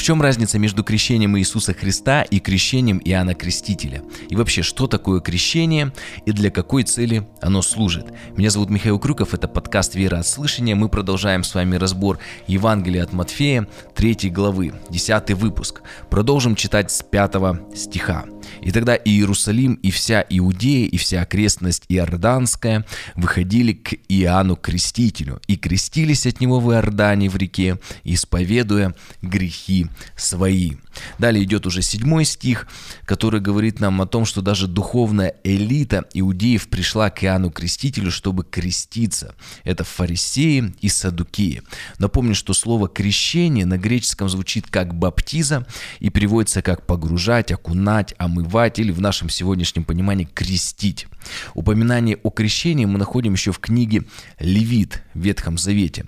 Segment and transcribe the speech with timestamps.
[0.00, 4.02] в чем разница между крещением Иисуса Христа и крещением Иоанна Крестителя?
[4.30, 5.92] И вообще, что такое крещение
[6.24, 8.06] и для какой цели оно служит?
[8.34, 10.74] Меня зовут Михаил Крюков, это подкаст «Вера от слышания».
[10.74, 15.82] Мы продолжаем с вами разбор Евангелия от Матфея, 3 главы, 10 выпуск.
[16.08, 18.24] Продолжим читать с 5 стиха.
[18.62, 22.86] И тогда и Иерусалим, и вся Иудея, и вся окрестность Иорданская
[23.16, 29.86] выходили к Иоанну Крестителю и крестились от него в Иордане в реке, исповедуя грехи
[30.16, 30.72] свои.
[31.18, 32.66] Далее идет уже седьмой стих,
[33.04, 38.44] который говорит нам о том, что даже духовная элита иудеев пришла к Иоанну Крестителю, чтобы
[38.44, 39.34] креститься.
[39.64, 41.62] Это фарисеи и садукеи.
[41.98, 45.66] Напомню, что слово «крещение» на греческом звучит как «баптиза»
[46.00, 51.06] и переводится как «погружать», «окунать», «омывать» или в нашем сегодняшнем понимании «крестить».
[51.54, 54.04] Упоминание о крещении мы находим еще в книге
[54.38, 56.06] «Левит» в Ветхом Завете.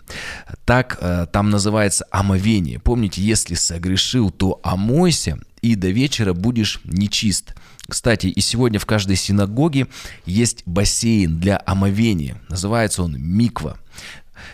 [0.64, 2.78] Так э, там называется омовение.
[2.78, 7.54] Помните, если согрешил, то омойся, и до вечера будешь нечист.
[7.88, 9.86] Кстати, и сегодня в каждой синагоге
[10.26, 12.40] есть бассейн для омовения.
[12.48, 13.78] Называется он миква.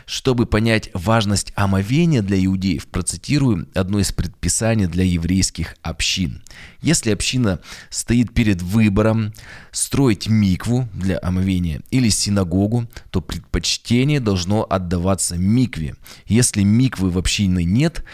[0.06, 6.42] Чтобы понять важность омовения для иудеев, процитирую одно из предписаний для еврейских общин.
[6.80, 9.32] Если община стоит перед выбором
[9.72, 15.94] строить микву для омовения или синагогу, то предпочтение должно отдаваться микве.
[16.26, 18.04] Если миквы в общине нет,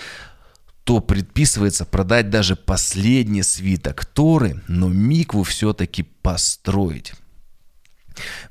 [0.84, 7.14] то предписывается продать даже последний свиток Торы, но микву все-таки построить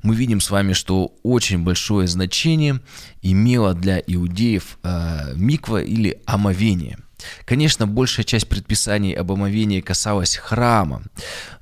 [0.02, 2.80] мы видим с вами, что очень большое значение
[3.22, 6.98] имело для иудеев э, миква или омовение.
[7.44, 11.02] Конечно, большая часть предписаний об омовении касалась храма,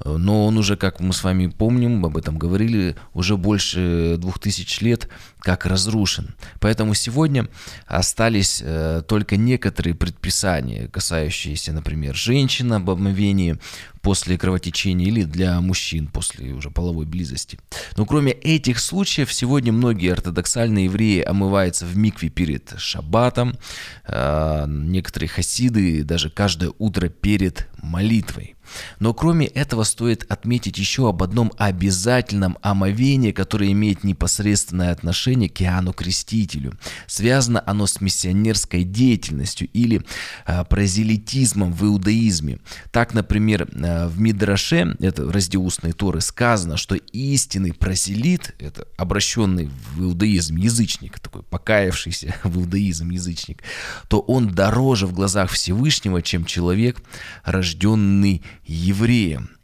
[0.04, 4.80] но он уже, как мы с вами помним, об этом говорили, уже больше двух тысяч
[4.80, 5.08] лет
[5.42, 6.34] как разрушен.
[6.60, 7.48] Поэтому сегодня
[7.86, 13.58] остались э, только некоторые предписания, касающиеся, например, женщин об омовении
[14.00, 17.58] после кровотечения или для мужчин после уже половой близости.
[17.96, 23.58] Но кроме этих случаев, сегодня многие ортодоксальные евреи омываются в микве перед шаббатом,
[24.06, 28.56] э, некоторые хасиды даже каждое утро перед молитвой.
[28.98, 35.60] Но кроме этого стоит отметить еще об одном обязательном омовении, которое имеет непосредственное отношение к
[35.62, 36.78] Иоанну Крестителю.
[37.06, 40.02] Связано оно с миссионерской деятельностью или
[40.46, 42.58] э, прозелитизмом в иудаизме.
[42.90, 49.70] Так, например, э, в Мидраше, это раздел устной Торы, сказано, что истинный прозелит, это обращенный
[49.94, 53.62] в иудаизм язычник, такой покаявшийся в иудаизм язычник,
[54.08, 57.02] то он дороже в глазах Всевышнего, чем человек,
[57.44, 59.58] рожденный евреем.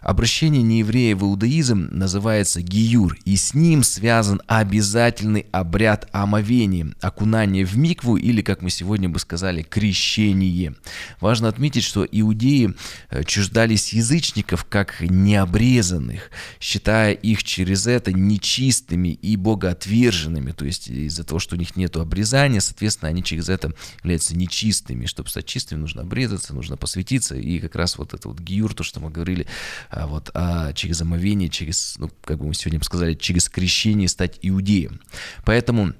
[0.00, 7.76] Обращение нееврея в иудаизм называется гиюр, и с ним связан обязательный обряд омовения, окунание в
[7.76, 10.74] микву или, как мы сегодня бы сказали, крещение.
[11.20, 12.74] Важно отметить, что иудеи
[13.10, 21.24] э, чуждались язычников как необрезанных, считая их через это нечистыми и богоотверженными, то есть из-за
[21.24, 25.06] того, что у них нет обрезания, соответственно, они через это являются нечистыми.
[25.06, 28.82] Чтобы стать чистыми, нужно обрезаться, нужно посвятиться, и как раз вот это вот гиюр, то,
[28.82, 29.46] что мы говорили,
[29.92, 34.38] вот, а через омовение, через, ну, как бы мы сегодня бы сказали, через крещение стать
[34.42, 35.00] иудеем.
[35.44, 35.94] Поэтому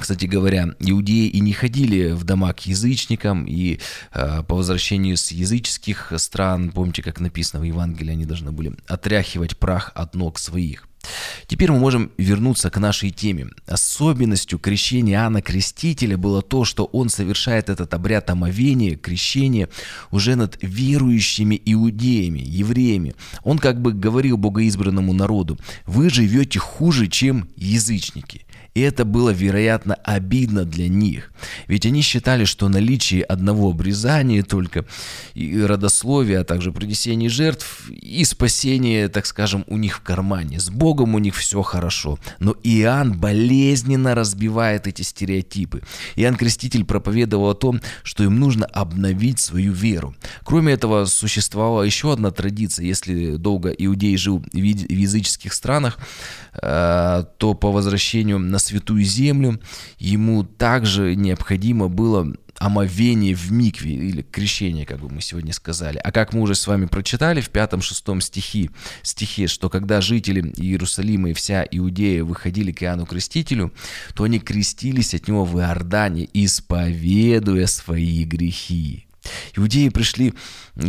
[0.00, 3.78] кстати говоря, иудеи и не ходили в дома к язычникам, и
[4.12, 9.56] э, по возвращению с языческих стран, помните, как написано в Евангелии, они должны были отряхивать
[9.56, 10.88] прах от ног своих.
[11.46, 13.48] Теперь мы можем вернуться к нашей теме.
[13.66, 19.68] Особенностью крещения Иоанна Крестителя было то, что он совершает этот обряд омовения, крещения
[20.10, 23.14] уже над верующими иудеями, евреями.
[23.42, 28.46] Он как бы говорил богоизбранному народу, вы живете хуже, чем язычники.
[28.74, 31.30] И это было, вероятно, обидно для них.
[31.68, 34.84] Ведь они считали, что наличие одного обрезания только
[35.34, 40.58] и родословия, а также принесение жертв и спасение, так скажем, у них в кармане.
[40.58, 42.18] С Богом у них все хорошо.
[42.40, 45.82] Но Иоанн болезненно разбивает эти стереотипы.
[46.16, 50.16] Иоанн Креститель проповедовал о том, что им нужно обновить свою веру.
[50.42, 52.86] Кроме этого, существовала еще одна традиция.
[52.86, 55.98] Если долго иудей жил в языческих странах,
[56.60, 59.60] э, то по возвращению на святую землю,
[59.98, 65.98] ему также необходимо было омовение в микве или крещение, как бы мы сегодня сказали.
[65.98, 68.70] А как мы уже с вами прочитали в пятом-шестом стихе,
[69.02, 73.72] стихе, что когда жители Иерусалима и вся Иудея выходили к Иоанну Крестителю,
[74.14, 79.03] то они крестились от него в Иордане, исповедуя свои грехи.
[79.56, 80.34] Иудеи пришли,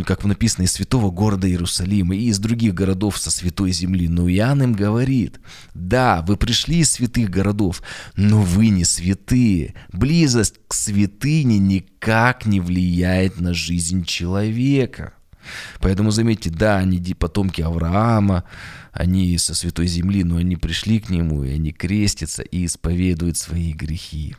[0.04, 4.08] как написано, из святого города Иерусалима и из других городов со святой земли.
[4.08, 5.40] Но Иоанн им говорит,
[5.74, 7.82] да, вы пришли из святых городов,
[8.16, 9.74] но вы не святые.
[9.92, 15.12] Близость к святыне никак не влияет на жизнь человека.
[15.80, 18.44] Поэтому заметьте, да, они потомки Авраама,
[18.92, 23.72] они со святой земли, но они пришли к нему, и они крестятся и исповедуют свои
[23.72, 24.34] грехи.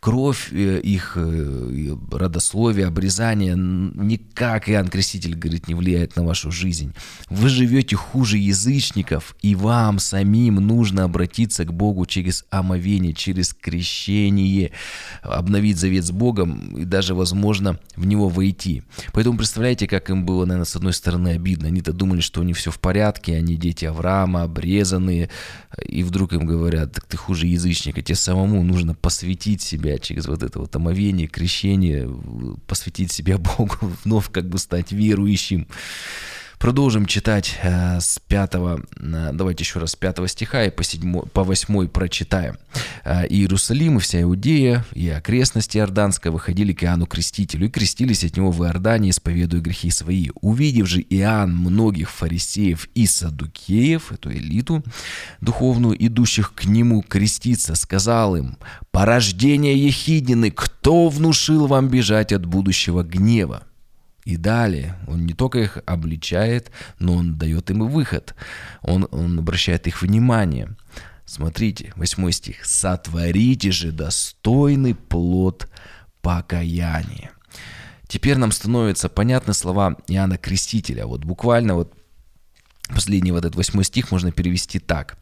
[0.00, 6.94] Кровь э, их э, родословие, обрезание никак, Иоанн Креститель говорит, не влияет на вашу жизнь.
[7.28, 14.72] Вы живете хуже язычников, и вам самим нужно обратиться к Богу через омовение, через крещение,
[15.22, 18.82] обновить завет с Богом и даже, возможно, в него войти.
[19.12, 21.68] Поэтому представляете, как им было, наверное, с одной стороны обидно.
[21.68, 25.30] Они-то думали, что у них все в порядке, они дети Авраама, обрезанные,
[25.86, 30.42] и вдруг им говорят, так ты хуже язычника, тебе самому нужно посвятить себя через вот
[30.42, 32.08] это вот омовение, крещение,
[32.66, 35.68] посвятить себя Богу, вновь как бы стать верующим.
[36.58, 38.78] Продолжим читать э, с 5, э,
[39.32, 42.56] давайте еще раз с 5 стиха и по, 7, по 8 прочитаем.
[43.04, 48.36] Э, «Иерусалим и вся Иудея и окрестности Иорданска выходили к Иоанну Крестителю и крестились от
[48.36, 50.30] него в Иордане, исповедуя грехи свои.
[50.40, 54.82] Увидев же Иоанн многих фарисеев и садукеев, эту элиту
[55.40, 58.56] духовную, идущих к нему креститься, сказал им,
[58.90, 63.62] «Порождение Ехиднины, кто внушил вам бежать от будущего гнева?»
[64.28, 68.34] И далее он не только их обличает, но он дает им и выход.
[68.82, 70.76] Он, он обращает их внимание.
[71.24, 72.66] Смотрите, 8 стих.
[72.66, 75.66] «Сотворите же достойный плод
[76.20, 77.30] покаяния».
[78.06, 81.06] Теперь нам становятся понятны слова Иоанна Крестителя.
[81.06, 81.94] Вот буквально вот
[82.90, 85.16] последний вот этот 8 стих можно перевести так.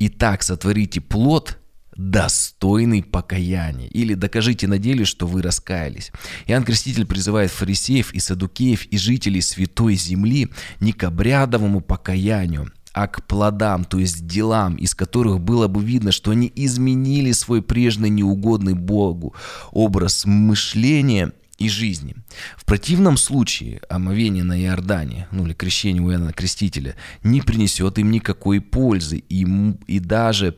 [0.00, 1.60] «Итак, сотворите плод
[1.96, 3.88] достойный покаяния.
[3.88, 6.12] Или докажите на деле, что вы раскаялись.
[6.46, 10.48] Иоанн Креститель призывает фарисеев и садукеев и жителей Святой Земли
[10.80, 16.12] не к обрядовому покаянию, а к плодам, то есть делам, из которых было бы видно,
[16.12, 19.34] что они изменили свой прежний неугодный Богу
[19.70, 22.16] образ мышления и жизни.
[22.56, 28.10] В противном случае омовение на Иордане, ну или крещение у Иоанна Крестителя, не принесет им
[28.10, 29.22] никакой пользы.
[29.28, 29.46] И,
[29.86, 30.56] и даже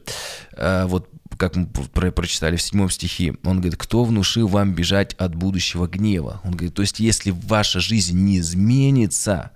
[0.57, 5.15] э, вот как мы про прочитали в седьмом стихе, он говорит, кто внушил вам бежать
[5.15, 6.41] от будущего гнева?
[6.45, 9.53] Он говорит, то есть если ваша жизнь не изменится,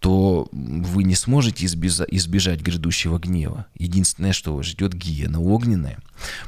[0.00, 3.66] то вы не сможете избежать, грядущего гнева.
[3.78, 5.98] Единственное, что вас ждет гиена огненная.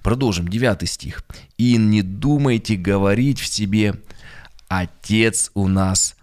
[0.02, 1.24] Продолжим, девятый стих.
[1.56, 3.94] «И не думайте говорить в себе,
[4.68, 6.16] Отец у нас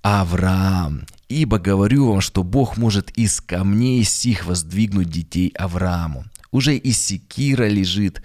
[0.00, 6.24] Авраам, ибо говорю вам, что Бог может из камней сих воздвигнуть детей Аврааму.
[6.50, 8.22] Уже и секира лежит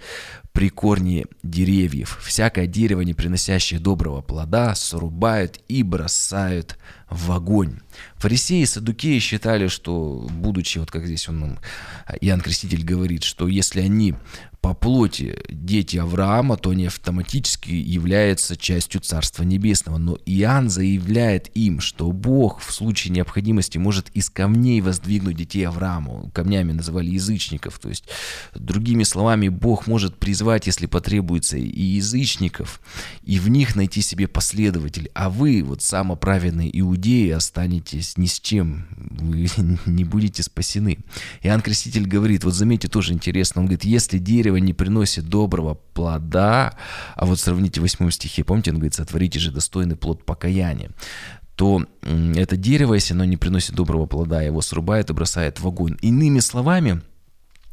[0.52, 2.18] при корне деревьев.
[2.24, 6.78] Всякое дерево, не приносящее доброго плода, срубают и бросают
[7.10, 7.80] в огонь.
[8.16, 11.58] Фарисеи и садукеи считали, что, будучи, вот как здесь он,
[12.20, 14.14] Иоанн Креститель говорит, что если они
[14.66, 19.96] по плоти дети Авраама, то они автоматически являются частью Царства Небесного.
[19.98, 26.28] Но Иоанн заявляет им, что Бог в случае необходимости может из камней воздвигнуть детей Авраама.
[26.32, 27.78] Камнями называли язычников.
[27.78, 28.08] То есть,
[28.56, 32.80] другими словами, Бог может призвать, если потребуется, и язычников,
[33.22, 35.12] и в них найти себе последователей.
[35.14, 38.88] А вы, вот самоправедные иудеи, останетесь ни с чем.
[38.96, 39.46] Вы
[39.86, 40.98] не будете спасены.
[41.44, 45.74] Иоанн Креститель говорит, вот заметьте, тоже интересно, он говорит, если дерево дерево не приносит доброго
[45.74, 46.74] плода,
[47.14, 50.90] а вот сравните в 8 стихе, помните, он говорит, сотворите же достойный плод покаяния,
[51.56, 55.96] то это дерево, если оно не приносит доброго плода, его срубает и бросает в огонь.
[56.02, 57.00] Иными словами,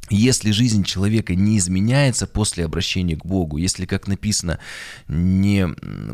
[0.09, 4.59] если жизнь человека не изменяется после обращения к Богу, если, как написано,
[5.07, 5.67] не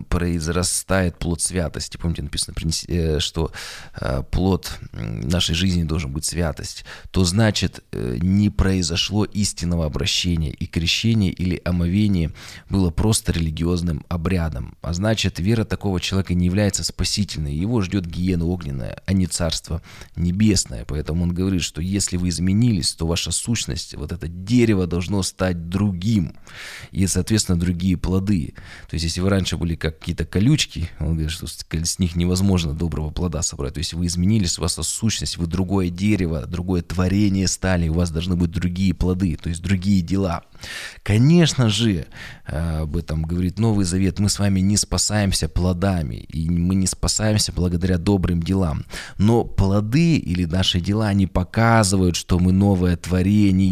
[0.09, 2.55] произрастает плод святости, помните, написано,
[2.87, 3.51] э, что
[3.99, 10.67] э, плод нашей жизни должен быть святость, то значит э, не произошло истинного обращения, и
[10.67, 12.31] крещение или омовение
[12.69, 14.77] было просто религиозным обрядом.
[14.81, 19.81] А значит, вера такого человека не является спасительной, его ждет гиена огненная, а не царство
[20.15, 20.85] небесное.
[20.85, 25.23] Поэтому он говорит, что если вы изменились, то ваша сущность есть вот это дерево должно
[25.23, 26.35] стать другим.
[26.91, 28.53] И, соответственно, другие плоды.
[28.89, 32.73] То есть, если вы раньше были как какие-то колючки, он говорит, что с них невозможно
[32.73, 33.73] доброго плода собрать.
[33.73, 38.11] То есть, вы изменились, у вас сущность, вы другое дерево, другое творение стали, у вас
[38.11, 40.43] должны быть другие плоды, то есть другие дела.
[41.03, 42.05] Конечно же,
[42.45, 46.87] э, об этом говорит Новый Завет, мы с вами не спасаемся плодами, и мы не
[46.87, 48.85] спасаемся благодаря добрым делам.
[49.17, 53.68] Но плоды или наши дела, они показывают, что мы новое творение,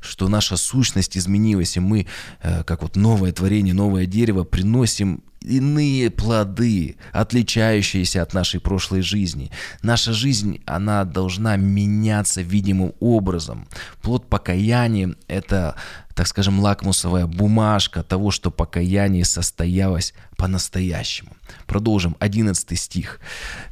[0.00, 2.06] что наша сущность изменилась, и мы,
[2.42, 9.50] э, как вот новое творение, новое дерево, приносим иные плоды, отличающиеся от нашей прошлой жизни.
[9.82, 13.68] Наша жизнь, она должна меняться видимым образом.
[14.02, 15.76] Плод покаяния– это
[16.16, 21.35] так скажем, лакмусовая бумажка того, что покаяние состоялось по-настоящему.
[21.66, 23.20] Продолжим, 11 стих.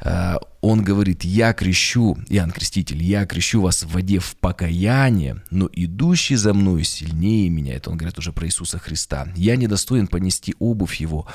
[0.01, 5.69] Э, он говорит, «Я крещу, Иоанн Креститель, я крещу вас в воде в покаяние, но
[5.73, 7.75] идущий за мною сильнее меня».
[7.75, 9.29] Это он говорит уже про Иисуса Христа.
[9.37, 11.27] «Я недостоин понести обувь его.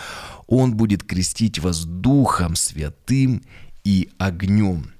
[0.47, 3.43] Он будет крестить вас Духом Святым
[3.83, 4.91] и огнем».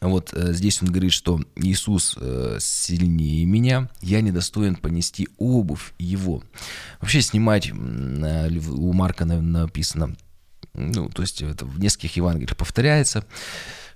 [0.00, 6.42] Вот э, здесь он говорит, что Иисус э, сильнее меня, я недостоин понести обувь его.
[7.00, 10.16] Вообще снимать, у Марка написано,
[10.76, 13.24] ну, то есть это в нескольких Евангелиях повторяется.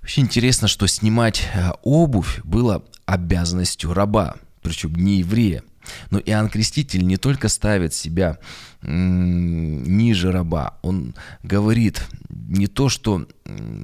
[0.01, 1.47] Вообще интересно, что снимать
[1.83, 5.63] обувь было обязанностью раба, причем не еврея.
[6.09, 8.37] Но Иоанн Креститель не только ставит себя
[8.83, 13.27] ниже раба, он говорит не то, что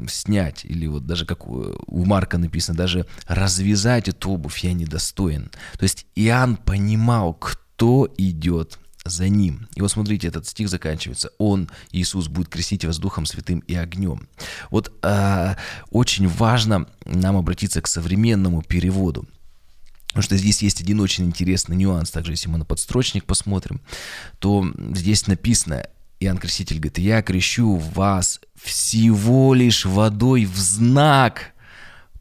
[0.08, 5.50] снять, или вот даже как у Марка написано, даже развязать эту обувь я недостоин.
[5.78, 9.68] То есть Иоанн понимал, кто идет за ним.
[9.76, 11.32] И вот смотрите, этот стих заканчивается.
[11.38, 14.28] Он, Иисус, будет крестить вас Духом Святым и огнем.
[14.70, 15.56] Вот э,
[15.92, 19.26] очень важно нам обратиться к современному переводу.
[20.18, 22.10] Потому что здесь есть один очень интересный нюанс.
[22.10, 23.82] Также, если мы на подстрочник посмотрим,
[24.40, 25.86] то здесь написано,
[26.20, 31.54] Иоанн Креститель говорит, «Я крещу вас всего лишь водой в знак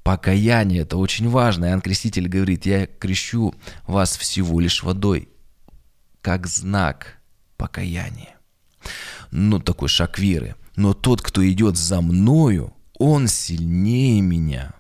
[0.03, 0.83] покаяния».
[0.83, 1.67] Это очень важно.
[1.67, 3.55] Иоанн Креститель говорит, «Я крещу
[3.87, 5.31] вас всего лишь водой,
[6.27, 7.19] как знак
[7.57, 8.35] покаяния».
[9.31, 10.57] Ну, такой шаг веры.
[10.75, 14.75] «Но тот, кто идет за мною, он сильнее меня».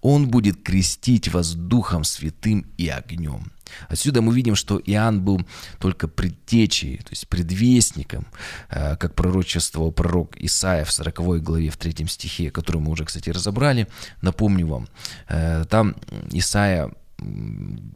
[0.00, 3.52] Он будет крестить вас Духом Святым и огнем.
[3.88, 5.46] Отсюда мы видим, что Иоанн был
[5.78, 8.26] только предтечей, то есть предвестником,
[8.70, 13.30] э, как пророчествовал пророк Исаия в 40 главе, в 3 стихе, который мы уже, кстати,
[13.30, 13.86] разобрали.
[14.22, 14.88] Напомню вам,
[15.28, 15.94] э, там
[16.32, 16.90] Исаия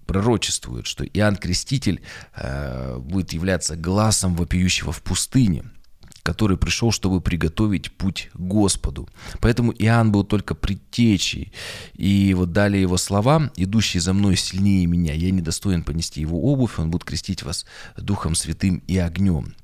[0.06, 2.02] пророчествует, что Иоанн Креститель
[2.34, 5.64] э, будет являться глазом вопиющего в пустыне–
[6.22, 9.08] который пришел, чтобы приготовить путь Господу.
[9.40, 11.52] Поэтому Иоанн был только предтечей.
[11.94, 16.78] И вот далее его слова, «Идущий за мной сильнее меня, я недостоин понести его обувь,
[16.78, 19.54] он будет крестить вас Духом Святым и огнем».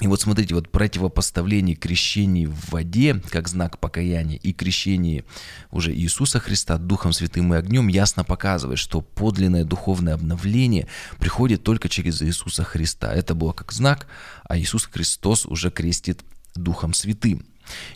[0.00, 5.24] И вот смотрите, вот противопоставление крещений в воде, как знак покаяния, и крещение
[5.70, 11.88] уже Иисуса Христа Духом Святым и огнем ясно показывает, что подлинное духовное обновление приходит только
[11.90, 13.12] через Иисуса Христа.
[13.12, 14.06] Это было как знак,
[14.44, 16.22] а Иисус Христос уже крестит
[16.54, 17.44] Духом Святым.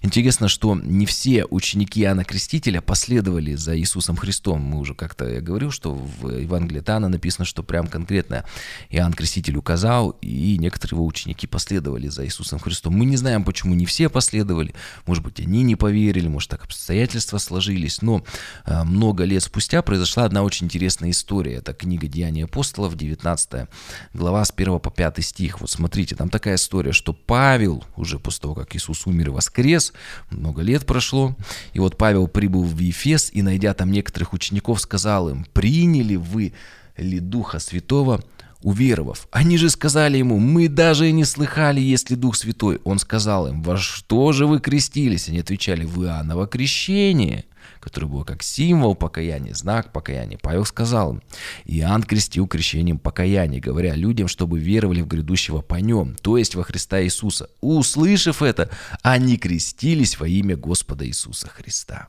[0.02, 4.61] Интересно, что не все ученики Иоанна Крестителя последовали за Иисусом Христом.
[4.61, 8.45] Мы уже как-то, я говорил, что в Евангелии от Иоанна написано, что прям конкретно
[8.90, 12.95] Иоанн Креститель указал, и некоторые его ученики последовали за Иисусом Христом.
[12.95, 14.75] Мы не знаем, почему не все последовали.
[15.06, 18.02] Может быть, они не поверили, может, так обстоятельства сложились.
[18.02, 18.25] Но
[18.64, 21.54] э, много лет спустя произошла одна очень интересная история.
[21.56, 23.68] Это книга «Деяния апостолов», 19
[24.14, 25.61] глава с 1 по 5 стих.
[25.61, 29.65] Вот смотрите, там такая история, что Павел, уже после того, как Иисус умер и воскрес,
[29.66, 29.92] воскрес,
[30.30, 31.37] много лет прошло.
[31.73, 36.52] И вот Павел прибыл в Ефес и, найдя там некоторых учеников, сказал им, «Приняли вы
[36.96, 38.23] ли Духа Святого,
[38.62, 39.28] уверовав.
[39.30, 42.80] Они же сказали ему, мы даже и не слыхали, есть ли Дух Святой.
[42.85, 45.28] Он сказал им, во что же вы крестились?
[45.28, 47.44] Они отвечали, в Иоанново крещение
[47.87, 50.40] который был как символ покаяния, знак покаяния.
[50.43, 51.21] Павел сказал
[51.66, 56.64] Иоанн крестил крещением покаяния, говоря людям, чтобы веровали в грядущего по нем, то есть во
[56.64, 57.49] Христа Иисуса.
[57.61, 58.71] Услышав это,
[59.02, 62.09] они крестились во имя Господа Иисуса Христа.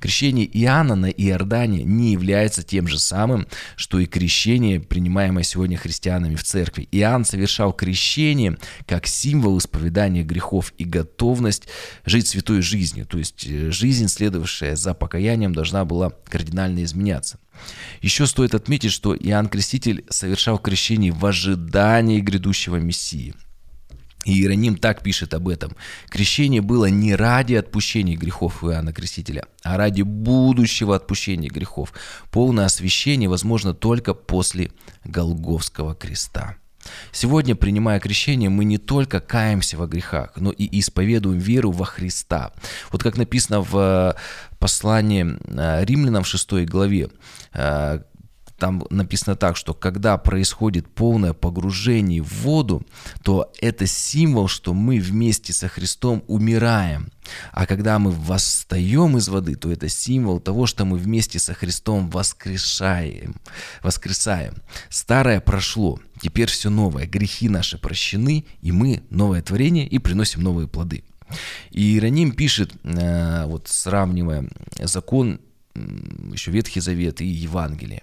[0.00, 6.36] Крещение Иоанна на Иордане не является тем же самым, что и крещение, принимаемое сегодня христианами
[6.36, 6.88] в церкви.
[6.92, 8.56] Иоанн совершал крещение
[8.86, 11.68] как символ исповедания грехов и готовность
[12.04, 15.17] жить святой жизнью, то есть э, жизнь, следовавшая за покаянием,
[15.52, 17.38] должна была кардинально изменяться.
[18.00, 23.34] Еще стоит отметить, что Иоанн Креститель совершал крещение в ожидании грядущего Мессии–
[24.28, 25.74] и Иероним так пишет об этом.
[26.10, 31.94] Крещение было не ради отпущения грехов Иоанна Крестителя, а ради будущего отпущения грехов.
[32.30, 34.70] Полное освящение возможно только после
[35.04, 36.56] Голговского креста.
[37.12, 42.52] Сегодня, принимая крещение, мы не только каемся во грехах, но и исповедуем веру во Христа.
[42.90, 44.16] Вот как написано в
[44.58, 47.08] послании э, римлянам в 6 главе,
[47.54, 48.00] э,
[48.58, 52.84] там написано так, что когда происходит полное погружение в воду,
[53.22, 57.10] то это символ, что мы вместе со Христом умираем.
[57.52, 62.10] А когда мы восстаем из воды, то это символ того, что мы вместе со Христом
[62.10, 63.36] воскрешаем.
[63.82, 64.54] воскресаем.
[64.88, 67.06] Старое прошло, теперь все новое.
[67.06, 71.04] Грехи наши прощены, и мы новое творение и приносим новые плоды.
[71.70, 74.48] И Иероним пишет, э, вот сравнивая
[74.80, 75.40] закон
[76.32, 78.02] еще Ветхий Завет и Евангелие.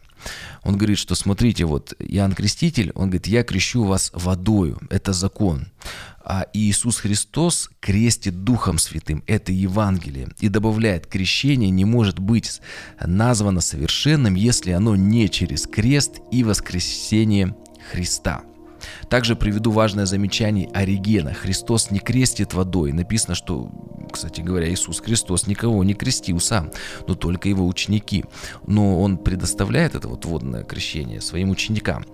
[0.64, 5.68] Он говорит, что смотрите, вот Иоанн Креститель, он говорит, я крещу вас водою, это закон.
[6.24, 10.30] А Иисус Христос крестит Духом Святым, это Евангелие.
[10.40, 12.62] И добавляет, крещение не может быть
[13.00, 17.56] названо совершенным, если оно не через крест и воскресение
[17.92, 18.44] Христа.
[19.10, 21.34] Также приведу важное замечание Оригена.
[21.34, 22.92] Христос не крестит водой.
[22.92, 23.72] Написано, что,
[24.16, 26.72] кстати говоря, Иисус Христос никого не крестил сам,
[27.08, 28.26] но только его ученики.
[28.66, 32.06] Но он предоставляет это вот водное крещение своим ученикам.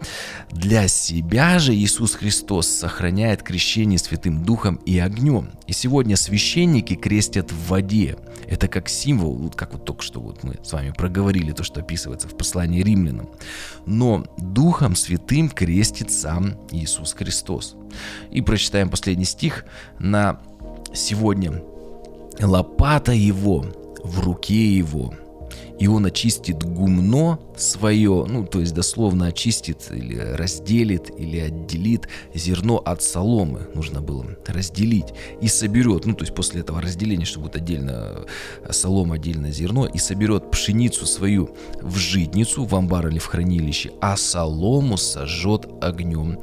[0.51, 5.51] Для себя же Иисус Христос сохраняет крещение Святым Духом и огнем.
[5.67, 8.17] И сегодня священники крестят в воде.
[8.47, 11.81] Это как символ, вот как вот только что вот мы с вами проговорили то, что
[11.81, 13.29] описывается в послании римлянам.
[13.85, 17.75] Но Духом Святым крестит сам Иисус Христос.
[18.31, 19.65] И прочитаем последний стих
[19.99, 20.41] на
[20.93, 21.61] сегодня.
[22.39, 23.65] Лопата его
[24.03, 25.13] в руке его,
[25.81, 32.77] и он очистит гумно свое, ну, то есть дословно очистит или разделит, или отделит зерно
[32.77, 35.07] от соломы, нужно было разделить,
[35.41, 38.27] и соберет, ну, то есть после этого разделения, что будет отдельно
[38.69, 41.49] солома, отдельно зерно, и соберет пшеницу свою
[41.81, 46.37] в житницу, в амбар или в хранилище, а солому сожжет огнем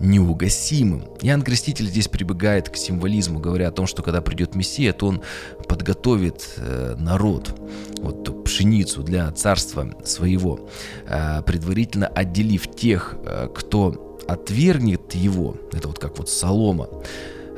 [0.00, 1.04] неугасимым.
[1.22, 5.22] Иоанн Креститель здесь прибегает к символизму, говоря о том, что когда придет Мессия, то он
[5.68, 7.54] подготовит э, народ,
[7.98, 10.68] вот пшеницу для царства своего,
[11.06, 16.88] э, предварительно отделив тех, э, кто отвергнет его, это вот как вот солома,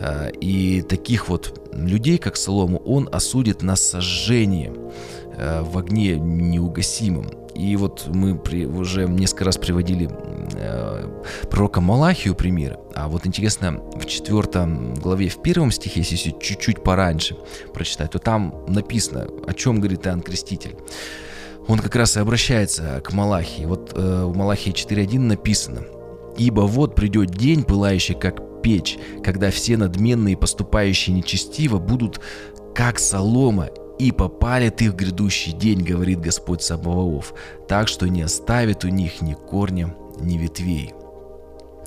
[0.00, 4.72] э, и таких вот людей, как Солому, он осудит на сожжение
[5.36, 7.26] в огне неугасимом.
[7.56, 10.08] И вот мы при, уже несколько раз приводили
[10.64, 12.78] э, пророка Малахию пример.
[12.94, 17.36] А вот интересно, в четвертом главе, в первом стихе, если чуть-чуть пораньше
[17.72, 20.76] прочитать, то там написано, о чем говорит Иоанн Креститель.
[21.66, 23.64] Он как раз и обращается к Малахии.
[23.64, 25.82] Вот э, в Малахии 4.1 написано
[26.36, 32.20] «Ибо вот придет день, пылающий как печь, когда все надменные, поступающие нечестиво, будут
[32.74, 33.68] как солома,
[33.98, 37.34] и попалит их грядущий день, говорит Господь Саваоф,
[37.68, 40.94] так что не оставит у них ни корня, ни ветвей.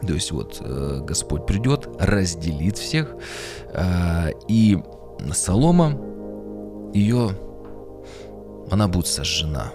[0.06, 3.16] То есть вот э, Господь придет, разделит всех,
[3.74, 4.78] э, и
[5.34, 6.00] солома
[6.94, 7.32] ее,
[8.70, 9.74] она будет сожжена.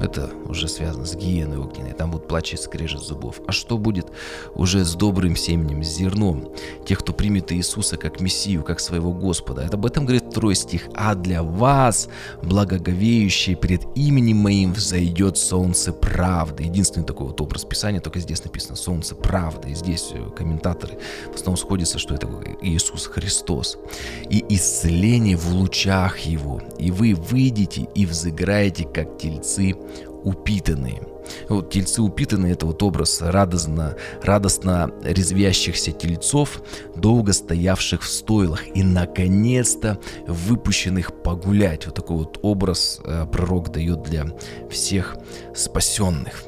[0.00, 1.92] Это уже связано с гиеной огненной.
[1.92, 3.40] Там будут плач и скрежет зубов.
[3.46, 4.06] А что будет
[4.54, 6.48] уже с добрым семенем, с зерном?
[6.86, 9.62] Тех, кто примет Иисуса как Мессию, как своего Господа.
[9.62, 10.88] Это об этом говорит второй стих.
[10.94, 12.08] А для вас,
[12.42, 16.62] благоговеющие пред именем моим, взойдет солнце правды.
[16.62, 19.70] Единственный такой вот образ Писания, только здесь написано солнце правды.
[19.70, 20.98] И здесь э, комментаторы
[21.30, 22.26] в основном сходятся, что это
[22.62, 23.76] Иисус Христос.
[24.30, 26.62] И исцеление в лучах Его.
[26.78, 29.76] И вы выйдете и взыграете, как тельцы
[30.24, 31.02] упитанные.
[31.48, 36.62] Вот тельцы упитанные– это вот образ радостно, радостно резвящихся тельцов,
[36.96, 41.86] долго стоявших в стойлах и, наконец-то, выпущенных погулять.
[41.86, 44.26] Вот такой вот образ э, пророк дает для
[44.70, 45.16] всех
[45.54, 46.44] спасенных.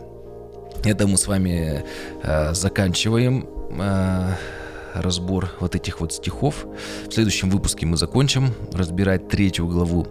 [0.85, 1.85] Это мы с вами
[2.23, 3.49] э, заканчиваем.
[3.79, 4.35] Э,
[4.95, 6.67] разбор вот этих вот стихов.
[7.09, 10.07] В следующем выпуске мы закончим разбирать третью главу.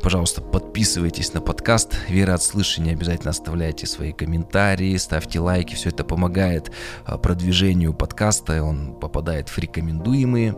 [0.00, 1.51] Пожалуйста, подписывайтесь на подкаст
[2.08, 2.92] «Вера от слышания».
[2.92, 5.74] Обязательно оставляйте свои комментарии, ставьте лайки.
[5.74, 6.72] Все это помогает
[7.04, 8.64] а, продвижению подкаста.
[8.64, 10.56] Он попадает в рекомендуемые.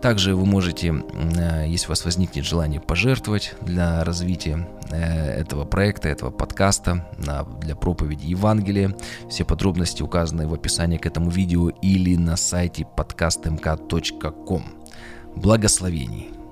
[0.00, 6.08] Также вы можете, а, если у вас возникнет желание пожертвовать для развития э, этого проекта,
[6.08, 7.04] этого подкаста
[7.60, 8.96] для проповеди Евангелия.
[9.28, 14.64] Все подробности указаны в описании к этому видео или на сайте подкастмк.ком.
[15.34, 16.43] Благословений!